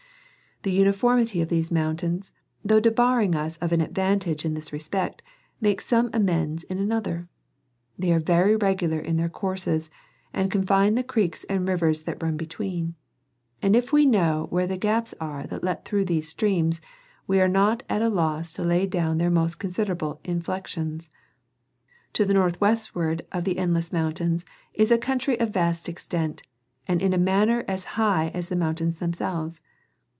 [0.63, 5.23] The uniformity of these mountains, though debarring us of an advantage in this respect,
[5.59, 7.27] makes some amends in another.
[7.97, 9.89] They are very regular in their courses,
[10.31, 12.93] and confine the creeks and rivers that run between;
[13.59, 16.79] and if we know where the gaps are that let through these streams,
[17.25, 21.09] we are not at a loss to lay down their most considerable inflections"
[22.13, 24.45] To the northwestward of the Endless mountains
[24.75, 26.43] is a country of vast extent,
[26.87, 29.63] and in a manner as high as the mountains them selves.